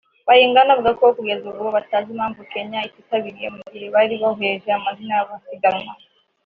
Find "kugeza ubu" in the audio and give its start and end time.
1.17-1.69